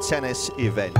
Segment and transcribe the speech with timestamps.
[0.00, 0.94] tennis event.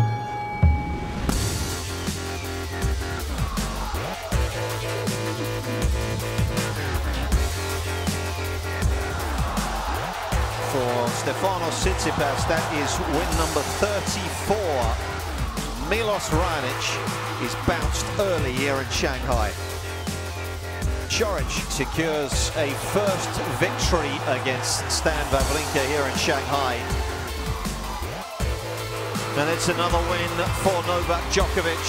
[10.73, 14.57] For Stefanos Tsitsipas, that is win number 34.
[15.89, 16.85] Milos Raonic
[17.45, 19.53] is bounced early here in Shanghai.
[21.09, 23.31] Coric secures a first
[23.61, 27.02] victory against Stan Wawrinka here in Shanghai.
[29.35, 30.29] And it's another win
[30.61, 31.89] for Novak Djokovic.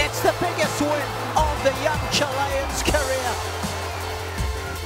[0.00, 3.30] It's the biggest win of the young Chilean's career.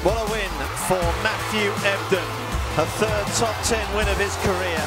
[0.03, 0.51] What a win
[0.91, 2.27] for Matthew Ebden,
[2.83, 4.83] a third top 10 win of his career.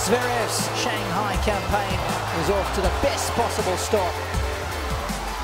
[0.00, 2.00] Zverev's Shanghai campaign
[2.40, 4.14] is off to the best possible start.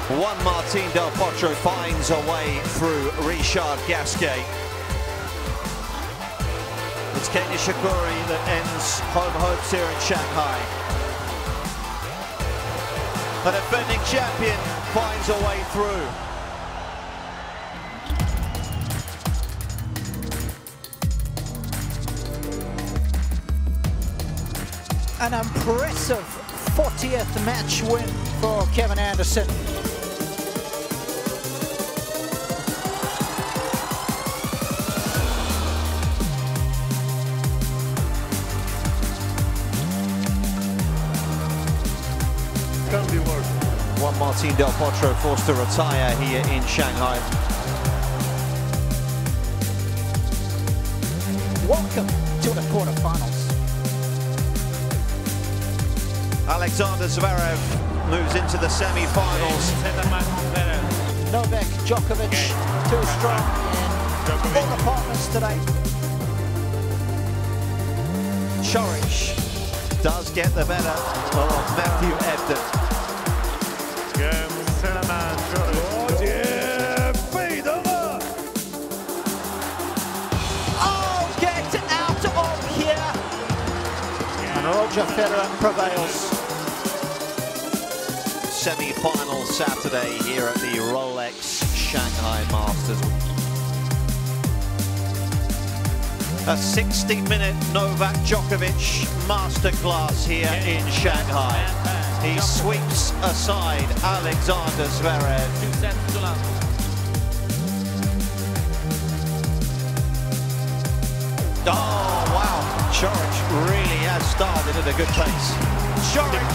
[0.08, 4.67] Juan Martin Del Potro finds a way through Richard Gasquet.
[7.18, 10.58] It's Kei Nishikori that ends home hopes here in Shanghai.
[13.44, 14.56] A defending champion
[14.94, 16.06] finds a way through.
[25.20, 26.24] An impressive
[26.76, 28.06] 40th match win
[28.40, 29.97] for Kevin Anderson.
[42.90, 43.46] Can be worse.
[44.00, 47.18] Juan Martin Del Potro forced to retire here in Shanghai.
[51.68, 53.38] Welcome to the quarterfinals.
[56.48, 57.60] Alexander Zverev
[58.08, 59.72] moves into the semi-finals.
[61.30, 62.32] Novak Djokovic,
[62.88, 63.44] too strong
[64.46, 65.58] in all departments today.
[68.62, 69.48] Coric
[70.02, 72.77] does get the better of Matthew Ebden.
[84.68, 86.12] Roger Federer prevails.
[88.52, 93.00] Semi-final Saturday here at the Rolex Shanghai Masters.
[96.46, 101.56] A 60-minute Novak Djokovic masterclass here in Shanghai.
[102.22, 106.57] He sweeps aside Alexander Zverev.
[114.18, 115.48] Has started at a good pace.
[116.10, 116.50] Coric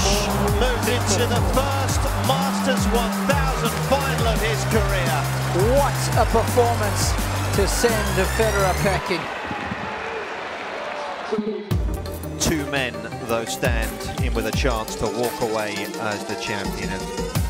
[0.60, 5.16] moves into the first Masters 1000 final of his career.
[5.80, 7.14] What a performance
[7.56, 9.24] to send Federer packing.
[12.40, 12.94] Two men,
[13.28, 17.43] though, stand in with a chance to walk away as the champion.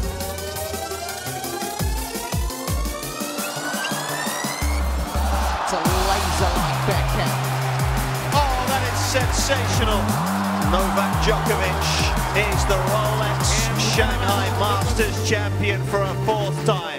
[9.14, 10.02] Sensational.
[10.74, 11.84] Novak Djokovic
[12.50, 13.42] is the Rolex
[13.94, 16.93] Shanghai Masters champion for a fourth time.